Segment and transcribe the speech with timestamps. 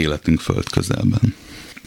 [0.00, 1.34] életünk földközelben.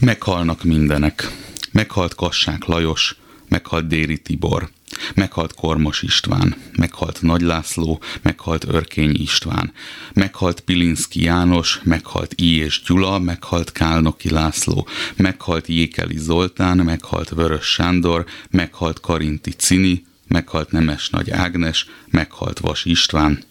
[0.00, 1.30] Meghalnak mindenek.
[1.72, 3.16] Meghalt Kassák Lajos,
[3.48, 4.70] meghalt Déri Tibor,
[5.14, 9.72] meghalt Kormos István, meghalt Nagy László, meghalt Örkény István,
[10.12, 12.56] meghalt Pilinszki János, meghalt I.
[12.56, 14.86] és Gyula, meghalt Kálnoki László,
[15.16, 22.84] meghalt Jékeli Zoltán, meghalt Vörös Sándor, meghalt Karinti Cini, meghalt Nemes Nagy Ágnes, meghalt Vas
[22.84, 23.44] István,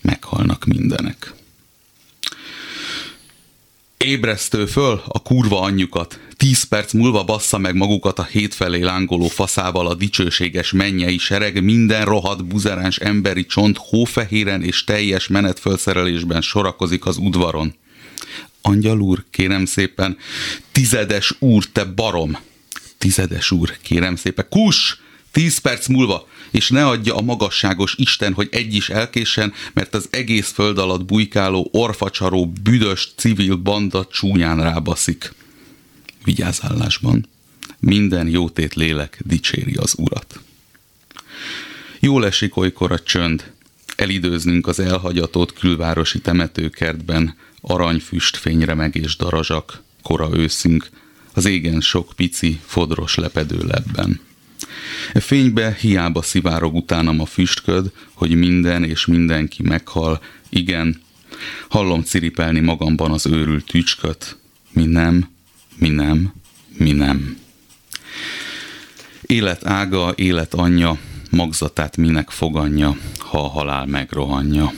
[0.00, 1.32] meghalnak mindenek.
[4.04, 9.86] Ébresztő föl a kurva anyjukat, tíz perc múlva bassza meg magukat a hétfelé lángoló faszával
[9.86, 17.16] a dicsőséges mennyei sereg, minden rohadt buzeráns emberi csont hófehéren és teljes menetfölszerelésben sorakozik az
[17.16, 17.74] udvaron.
[18.62, 20.16] Angyal úr, kérem szépen,
[20.72, 22.38] tizedes úr, te barom!
[22.98, 25.02] Tizedes úr, kérem szépen, kus!
[25.34, 30.08] Tíz perc múlva, és ne adja a magasságos Isten, hogy egy is elkéssen, mert az
[30.10, 35.34] egész föld alatt bujkáló, orfacsaró, büdös civil banda csúnyán rábaszik.
[36.24, 37.26] Vigyázállásban.
[37.78, 40.40] Minden jótét lélek dicséri az urat.
[42.00, 43.52] Jól esik olykor a csönd,
[43.96, 50.88] elidőznünk az elhagyatott külvárosi temetőkertben, aranyfüst, fényremegés darazsak, kora őszünk,
[51.32, 54.20] az égen sok pici, fodros lepedő lebben.
[55.14, 60.20] E fénybe hiába szivárog utánam a füstköd, hogy minden és mindenki meghal.
[60.48, 61.00] Igen,
[61.68, 64.36] hallom ciripelni magamban az őrült tücsköt.
[64.72, 65.28] Mi nem,
[65.76, 66.32] mi nem,
[66.78, 67.36] mi nem.
[69.22, 70.98] Élet ága, élet anyja,
[71.30, 74.72] magzatát minek foganja, ha a halál megrohanja.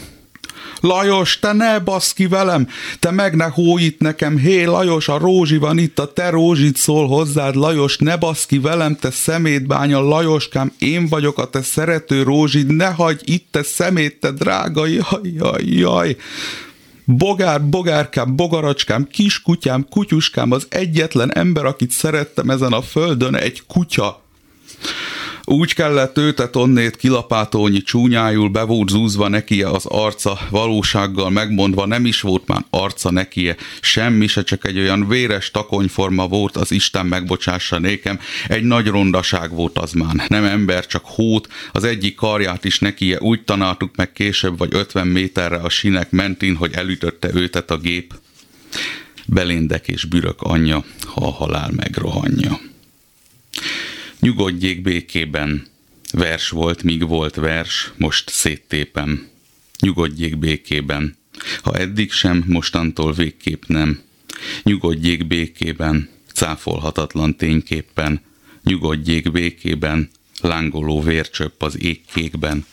[0.81, 2.69] Lajos, te ne basz ki velem,
[3.01, 7.07] te meg ne hóit nekem, hé Lajos, a rózsi van itt, a te rózsit szól
[7.07, 12.67] hozzád, Lajos, ne basz ki velem, te szemétbánya, Lajoskám, én vagyok a te szerető rózsid,
[12.67, 16.17] ne hagyj itt, te szemét, te drága, jaj, jaj, jaj.
[17.05, 24.23] Bogár, bogárkám, bogaracskám, kiskutyám, kutyuskám, az egyetlen ember, akit szerettem ezen a földön, egy kutya.
[25.49, 32.07] Úgy kellett őtet onnét kilapátolni csúnyájul, be volt zúzva nekie az arca, valósággal megmondva nem
[32.07, 37.07] is volt már arca nekie, semmi se csak egy olyan véres takonyforma volt az Isten
[37.07, 38.19] megbocsássa nékem,
[38.49, 43.21] egy nagy rondaság volt az már, nem ember, csak hót, az egyik karját is nekie
[43.21, 48.15] úgy tanáltuk meg később vagy 50 méterre a sinek mentén, hogy elütötte őtet a gép.
[49.27, 52.59] Beléndek és bürök anyja, ha a halál megrohanja.
[54.21, 55.67] Nyugodjék békében.
[56.13, 59.29] Vers volt, míg volt vers, most széttépem.
[59.81, 61.17] Nyugodjék békében.
[61.63, 64.01] Ha eddig sem, mostantól végképp nem.
[64.63, 68.21] Nyugodjék békében, cáfolhatatlan tényképpen.
[68.63, 70.11] Nyugodjék békében,
[70.41, 72.67] lángoló vércsöpp az égkékben.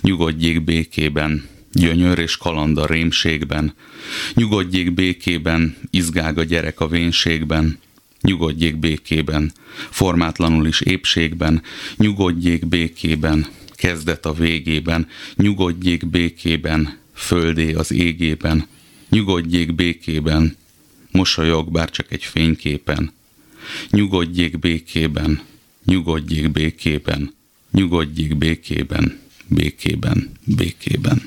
[0.00, 3.74] Nyugodjék békében, gyönyör és kaland rémségben.
[4.34, 7.78] Nyugodjék békében, izgág a gyerek a vénségben
[8.28, 9.52] nyugodjék békében,
[9.90, 11.62] formátlanul is épségben,
[11.96, 18.66] nyugodjék békében, kezdet a végében, nyugodjék békében, földé az égében,
[19.08, 20.56] nyugodjék békében,
[21.10, 23.12] mosolyog bár csak egy fényképen,
[23.90, 25.42] nyugodjék békében,
[25.84, 27.34] nyugodjék békében,
[27.72, 31.22] nyugodjék békében, békében, békében.